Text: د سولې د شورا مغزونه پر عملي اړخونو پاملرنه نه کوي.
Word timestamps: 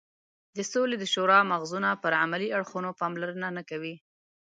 د 0.57 0.59
سولې 0.71 0.95
د 0.99 1.05
شورا 1.13 1.39
مغزونه 1.51 1.89
پر 2.03 2.13
عملي 2.23 2.47
اړخونو 2.57 2.89
پاملرنه 2.99 3.47
نه 3.57 3.63
کوي. 3.69 3.95